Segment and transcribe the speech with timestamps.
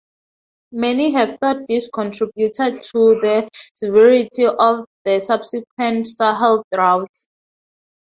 [0.71, 7.27] Many have thought this contributed to the severity of the subsequent Sahel droughts.